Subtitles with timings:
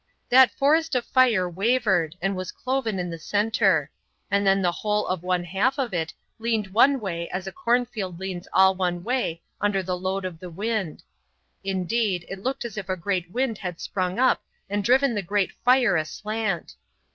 [0.29, 3.91] That forest of fire wavered, and was cloven in the centre;
[4.31, 8.19] and then the whole of one half of it leaned one way as a cornfield
[8.19, 11.03] leans all one way under the load of the wind.
[11.63, 14.41] Indeed, it looked as if a great wind had sprung up
[14.71, 16.73] and driven the great fire aslant.